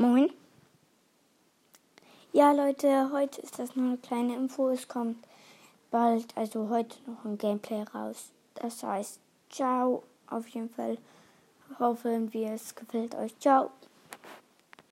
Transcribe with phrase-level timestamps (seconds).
[0.00, 0.30] Moin.
[2.32, 4.70] Ja, Leute, heute ist das nur eine kleine Info.
[4.70, 5.18] Es kommt
[5.90, 8.30] bald, also heute noch ein Gameplay raus.
[8.54, 10.02] Das heißt, ciao.
[10.26, 10.96] Auf jeden Fall
[11.78, 13.38] hoffen wir, es gefällt euch.
[13.40, 13.72] Ciao.